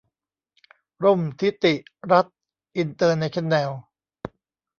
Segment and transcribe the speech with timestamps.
[1.03, 1.73] ร่มธิติ
[2.11, 2.35] รัตน์
[2.77, 3.69] อินเตอร์เนชั่นแนล